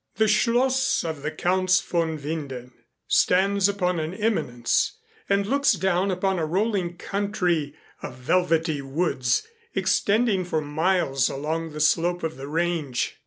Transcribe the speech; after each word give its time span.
The 0.15 0.27
schloss 0.27 1.03
of 1.03 1.21
the 1.21 1.29
Counts 1.29 1.79
von 1.79 2.17
Winden 2.17 2.71
stands 3.07 3.69
upon 3.69 3.99
an 3.99 4.15
eminence 4.15 4.97
and 5.29 5.45
looks 5.45 5.73
down 5.73 6.09
upon 6.09 6.39
a 6.39 6.45
rolling 6.47 6.97
country 6.97 7.75
of 8.01 8.15
velvety 8.15 8.81
woods 8.81 9.45
extending 9.75 10.43
for 10.43 10.59
miles 10.59 11.29
along 11.29 11.69
the 11.73 11.79
slope 11.79 12.23
of 12.23 12.35
the 12.37 12.47
range. 12.47 13.17